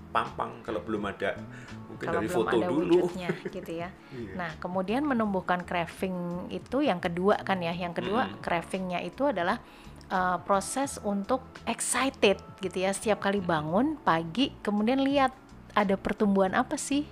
dipampang 0.09 0.65
kalau 0.65 0.81
belum 0.81 1.05
ada 1.05 1.37
mungkin 1.85 2.05
kalau 2.09 2.17
dari 2.17 2.27
belum 2.33 2.37
foto 2.41 2.57
ada 2.57 2.65
dulu. 2.65 2.81
wujudnya 2.81 3.29
gitu 3.53 3.71
ya. 3.77 3.89
Iya. 4.09 4.33
Nah, 4.33 4.51
kemudian 4.57 5.05
menumbuhkan 5.05 5.61
craving 5.61 6.49
itu 6.49 6.81
yang 6.81 6.97
kedua 6.97 7.37
kan 7.45 7.61
ya. 7.61 7.69
Yang 7.77 8.01
kedua 8.01 8.25
Mm-mm. 8.25 8.41
cravingnya 8.41 8.99
itu 9.05 9.29
adalah 9.29 9.61
uh, 10.09 10.41
proses 10.41 10.97
untuk 11.05 11.45
excited 11.69 12.41
gitu 12.59 12.77
ya 12.81 12.91
setiap 12.91 13.21
kali 13.21 13.39
bangun 13.39 13.95
pagi 14.01 14.51
kemudian 14.65 15.05
lihat 15.05 15.31
ada 15.77 15.95
pertumbuhan 15.95 16.57
apa 16.57 16.75
sih 16.75 17.05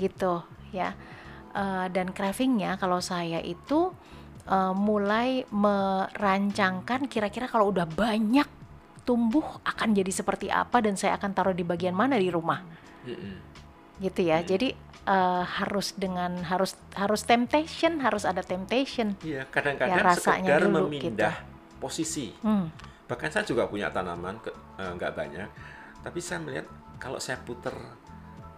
gitu 0.00 0.40
ya 0.72 0.96
uh, 1.52 1.86
dan 1.92 2.10
cravingnya 2.10 2.80
kalau 2.80 2.98
saya 2.98 3.38
itu 3.44 3.92
uh, 4.48 4.72
mulai 4.72 5.44
merancangkan 5.52 7.06
kira-kira 7.06 7.46
kalau 7.46 7.70
udah 7.70 7.84
banyak 7.84 8.48
tumbuh 9.02 9.44
akan 9.66 9.94
jadi 9.94 10.12
seperti 10.14 10.46
apa 10.48 10.78
dan 10.82 10.94
saya 10.94 11.18
akan 11.18 11.30
taruh 11.34 11.56
di 11.56 11.66
bagian 11.66 11.94
mana 11.94 12.14
di 12.18 12.30
rumah 12.30 12.62
gitu 13.98 14.20
ya 14.22 14.42
jadi 14.42 14.74
uh, 15.06 15.44
harus 15.46 15.94
dengan 15.98 16.38
harus 16.42 16.78
harus 16.94 17.22
temptation 17.26 17.98
harus 18.02 18.22
ada 18.26 18.42
temptation 18.42 19.14
iya 19.22 19.46
kadang-kadang 19.46 19.98
ya, 19.98 20.02
rasanya 20.02 20.50
sekedar 20.58 20.62
dulu, 20.66 20.76
memindah 20.86 21.34
gitu. 21.38 21.78
posisi 21.82 22.26
hmm. 22.42 22.66
bahkan 23.10 23.30
saya 23.30 23.44
juga 23.46 23.66
punya 23.66 23.90
tanaman 23.90 24.38
ke, 24.42 24.50
uh, 24.78 24.92
nggak 24.98 25.12
banyak 25.14 25.48
tapi 26.02 26.18
saya 26.18 26.42
melihat 26.42 26.66
kalau 26.98 27.18
saya 27.18 27.38
putar 27.42 27.74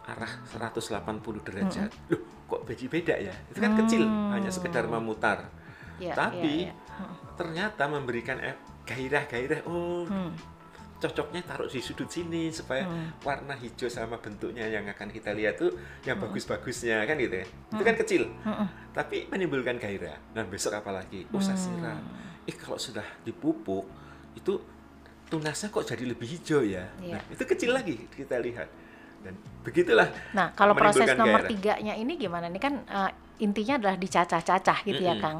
arah 0.05 0.33
180 0.53 1.01
derajat 1.45 1.89
hmm. 1.89 2.11
loh 2.13 2.23
kok 2.45 2.61
beda 2.69 2.87
beda 2.93 3.15
ya 3.17 3.35
itu 3.49 3.59
kan 3.59 3.73
hmm. 3.73 3.81
kecil 3.85 4.03
hanya 4.37 4.51
sekedar 4.53 4.85
memutar 4.85 5.49
ya, 5.97 6.13
tapi 6.13 6.69
ya. 6.69 6.77
Hmm. 7.01 7.17
ternyata 7.41 7.89
memberikan 7.89 8.37
gairah-gairah 8.85 9.61
oh 9.67 10.05
hmm 10.05 10.55
cocoknya 11.05 11.45
taruh 11.45 11.69
di 11.69 11.81
sudut 11.85 12.09
sini 12.09 12.49
supaya 12.49 12.89
hmm. 12.89 13.21
warna 13.21 13.53
hijau 13.59 13.93
sama 13.93 14.17
bentuknya 14.17 14.65
yang 14.65 14.89
akan 14.89 15.13
kita 15.13 15.37
lihat 15.37 15.61
tuh 15.61 15.77
yang 16.09 16.17
hmm. 16.17 16.25
bagus-bagusnya 16.29 17.05
kan 17.05 17.21
gitu 17.21 17.45
ya. 17.45 17.47
Hmm. 17.47 17.75
Itu 17.77 17.83
kan 17.85 17.95
kecil. 18.01 18.23
Hmm. 18.41 18.67
Tapi 18.97 19.29
menimbulkan 19.29 19.77
gairah. 19.77 20.17
Nah, 20.33 20.49
besok 20.49 20.73
apalagi? 20.73 21.29
Oh, 21.35 21.43
saya 21.43 21.61
siram. 21.61 22.01
Hmm. 22.01 22.49
Eh, 22.49 22.57
kalau 22.57 22.81
sudah 22.81 23.05
dipupuk 23.27 23.85
itu 24.33 24.57
tunasnya 25.29 25.69
kok 25.69 25.85
jadi 25.85 26.05
lebih 26.09 26.29
hijau 26.29 26.65
ya. 26.65 26.89
Yeah. 27.01 27.21
Nah, 27.21 27.23
itu 27.29 27.43
kecil 27.45 27.71
lagi 27.77 28.09
kita 28.09 28.41
lihat. 28.41 28.69
Dan 29.21 29.37
begitulah. 29.61 30.09
Nah, 30.33 30.53
kalau 30.57 30.73
proses 30.77 31.09
nomor 31.17 31.45
gairah. 31.45 31.51
tiganya 31.53 31.95
ini 31.97 32.17
gimana? 32.17 32.49
Ini 32.49 32.61
kan 32.61 32.75
uh, 32.89 33.11
intinya 33.41 33.77
adalah 33.77 33.97
dicacah-cacah 34.01 34.79
gitu 34.89 35.01
mm 35.01 35.09
-hmm. 35.11 35.21
ya, 35.21 35.25
Kang. 35.25 35.39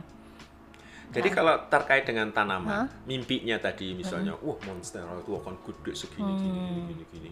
Jadi 1.15 1.29
nah. 1.31 1.37
kalau 1.39 1.55
terkait 1.71 2.05
dengan 2.05 2.27
tanaman, 2.35 2.85
huh? 2.85 2.87
mimpinya 3.07 3.57
tadi 3.63 3.95
misalnya, 3.95 4.35
hmm. 4.35 4.43
wah 4.43 4.59
monster 4.67 5.07
itu 5.07 5.33
akan 5.39 5.55
gede 5.63 5.93
segini, 5.95 6.33
hmm. 6.35 6.43
gini, 6.43 6.81
gini, 6.91 7.05
gini. 7.15 7.31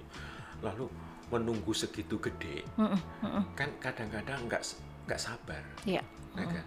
Lalu 0.62 0.87
menunggu 1.35 1.75
segitu 1.75 2.23
gede, 2.23 2.62
hmm. 2.79 2.95
Hmm. 3.27 3.43
kan 3.59 3.69
kadang-kadang 3.83 4.47
nggak 4.47 4.62
nggak 5.11 5.21
sabar, 5.21 5.62
yeah. 5.83 6.05
ya 6.39 6.47
kan? 6.47 6.67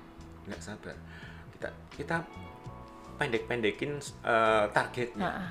Nggak 0.52 0.62
sabar. 0.62 0.96
Kita 1.56 1.70
kita 1.96 2.16
pendek-pendekin 3.16 4.04
uh, 4.28 4.68
targetnya. 4.76 5.24
Nah, 5.32 5.50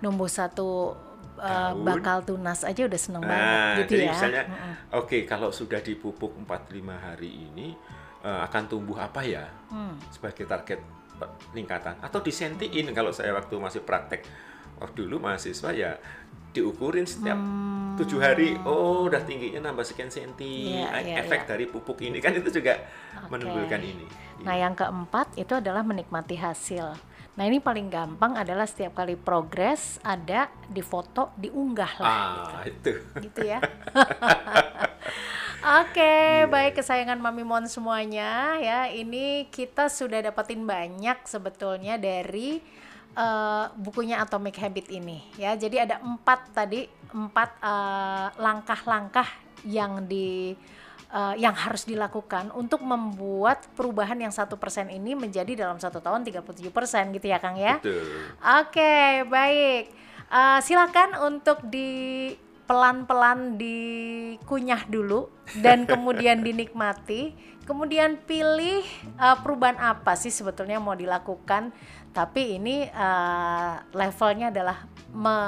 Nunggu 0.00 0.30
satu 0.30 0.96
uh, 1.36 1.72
bakal 1.82 2.24
tunas 2.24 2.62
aja 2.62 2.86
udah 2.86 3.00
seneng 3.00 3.22
nah, 3.24 3.28
banget 3.28 3.84
gitu 3.84 3.92
jadi 3.98 4.04
ya. 4.06 4.12
Misalnya, 4.14 4.42
mm 4.46 4.54
-mm. 4.54 4.74
oke 4.94 5.06
okay, 5.08 5.20
kalau 5.26 5.48
sudah 5.50 5.80
dipupuk 5.82 6.32
4-5 6.46 6.80
hari 6.96 7.30
ini 7.50 7.74
uh, 8.24 8.40
akan 8.46 8.62
tumbuh 8.68 8.96
apa 9.00 9.24
ya 9.24 9.48
hmm. 9.72 10.12
sebagai 10.12 10.44
target 10.44 10.80
peningkatan 11.20 12.00
atau 12.00 12.24
disentiin 12.24 12.88
kalau 12.96 13.12
saya 13.12 13.36
waktu 13.36 13.54
masih 13.60 13.82
praktek 13.84 14.24
waktu 14.80 15.04
dulu 15.04 15.28
mahasiswa 15.28 15.70
ya 15.76 16.00
diukurin 16.50 17.06
setiap 17.06 17.38
hmm. 17.38 17.94
tujuh 18.00 18.18
hari 18.18 18.58
oh 18.66 19.06
udah 19.06 19.22
tingginya 19.22 19.70
nambah 19.70 19.86
sekian 19.86 20.10
senti 20.10 20.74
yeah, 20.74 20.98
yeah, 20.98 21.22
efek 21.22 21.46
yeah. 21.46 21.48
dari 21.54 21.64
pupuk 21.70 22.02
ini 22.02 22.18
kan 22.18 22.34
itu 22.34 22.50
juga 22.50 22.74
okay. 23.14 23.30
menimbulkan 23.30 23.80
ini 23.84 24.06
nah 24.42 24.58
yang 24.58 24.74
keempat 24.74 25.38
itu 25.38 25.54
adalah 25.54 25.86
menikmati 25.86 26.34
hasil 26.34 26.98
nah 27.38 27.44
ini 27.46 27.62
paling 27.62 27.86
gampang 27.86 28.34
adalah 28.34 28.66
setiap 28.66 28.98
kali 28.98 29.14
progres 29.14 30.02
ada 30.02 30.50
di 30.66 30.82
foto 30.82 31.30
diunggah 31.38 31.92
lah 32.02 32.10
ah, 32.10 32.66
gitu. 32.66 32.98
itu 32.98 33.22
gitu 33.30 33.40
ya 33.46 33.62
okay, 35.60 36.00
iya. 36.00 36.44
yeah. 36.44 36.48
baik 36.48 36.80
kesayangan 36.80 37.20
Mami 37.20 37.44
Mon 37.44 37.68
semuanya 37.68 38.56
ya. 38.56 38.88
Ini 38.88 39.52
kita 39.52 39.92
sudah 39.92 40.24
dapetin 40.24 40.64
banyak 40.64 41.20
sebetulnya 41.28 42.00
dari 42.00 42.64
uh, 43.16 43.68
bukunya 43.76 44.24
Atomic 44.24 44.56
Habit 44.56 44.88
ini 44.88 45.20
ya. 45.36 45.52
Jadi 45.56 45.76
ada 45.76 46.00
empat 46.00 46.56
tadi 46.56 46.88
empat 47.10 47.50
langkah 47.58 47.74
eh, 47.74 48.28
langkah-langkah 48.38 49.28
yang 49.66 50.06
di 50.06 50.54
uh, 51.12 51.34
yang 51.36 51.52
harus 51.52 51.84
dilakukan 51.84 52.54
untuk 52.54 52.80
membuat 52.80 53.66
perubahan 53.74 54.16
yang 54.16 54.32
satu 54.32 54.56
persen 54.56 54.88
ini 54.88 55.18
menjadi 55.18 55.66
dalam 55.66 55.76
satu 55.76 55.98
tahun 55.98 56.22
37 56.24 56.70
persen 56.70 57.10
gitu 57.12 57.26
ya 57.28 57.38
Kang 57.42 57.58
ya. 57.58 57.82
Oke, 58.62 58.80
okay, 58.80 59.10
baik. 59.26 59.84
Uh, 60.30 60.62
silakan 60.62 61.18
untuk 61.26 61.58
di 61.66 62.30
pelan-pelan 62.70 63.58
dikunyah 63.58 64.86
dulu 64.86 65.26
dan 65.58 65.82
kemudian 65.90 66.46
dinikmati. 66.46 67.34
Kemudian 67.66 68.22
pilih 68.22 68.86
uh, 69.18 69.38
perubahan 69.42 69.78
apa 69.78 70.14
sih 70.14 70.30
sebetulnya 70.30 70.78
mau 70.78 70.94
dilakukan? 70.94 71.74
Tapi 72.14 72.62
ini 72.62 72.86
uh, 72.86 73.82
levelnya 73.90 74.54
adalah 74.54 74.86
me 75.10 75.38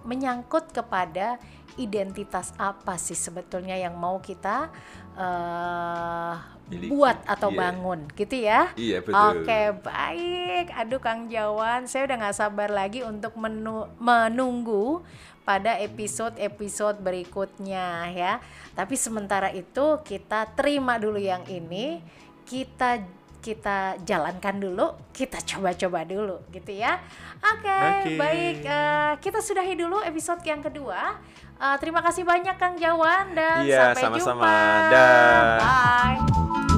menyangkut 0.00 0.72
kepada 0.72 1.36
identitas 1.76 2.56
apa 2.56 2.96
sih 2.96 3.12
sebetulnya 3.12 3.76
yang 3.76 3.92
mau 4.00 4.16
kita 4.16 4.72
uh, 5.12 6.34
buat 6.70 7.18
atau 7.26 7.50
yeah. 7.50 7.58
bangun 7.58 8.00
gitu 8.14 8.36
ya. 8.38 8.60
Iya 8.78 8.98
betul. 9.02 9.42
Oke 9.42 9.60
baik. 9.82 10.66
Aduh 10.78 11.00
Kang 11.02 11.26
Jawan, 11.26 11.90
saya 11.90 12.06
udah 12.06 12.16
nggak 12.22 12.36
sabar 12.38 12.70
lagi 12.70 13.02
untuk 13.02 13.34
menu 13.34 13.90
menunggu 13.98 15.02
pada 15.42 15.74
episode-episode 15.82 17.02
berikutnya 17.02 18.14
ya. 18.14 18.32
Tapi 18.78 18.94
sementara 18.94 19.50
itu 19.50 19.98
kita 20.06 20.46
terima 20.54 20.94
dulu 20.94 21.18
yang 21.18 21.42
ini, 21.50 21.98
kita 22.46 23.02
kita 23.40 23.96
jalankan 24.04 24.60
dulu, 24.60 24.92
kita 25.10 25.40
coba-coba 25.42 26.04
dulu 26.04 26.36
gitu 26.52 26.76
ya. 26.76 27.00
Oke, 27.40 27.66
okay, 27.66 27.80
okay. 28.04 28.16
baik 28.20 28.58
uh, 28.68 29.12
kita 29.18 29.40
sudahi 29.40 29.74
dulu 29.74 30.04
episode 30.04 30.44
yang 30.44 30.60
kedua. 30.60 31.16
Uh, 31.60 31.76
terima 31.76 32.00
kasih 32.00 32.24
banyak 32.24 32.56
Kang 32.56 32.76
Jawan 32.76 33.36
dan 33.36 33.64
iya, 33.68 33.92
sampai 33.92 34.20
sama-sama. 34.20 34.44
jumpa. 34.44 34.56
Bye. 35.60 36.69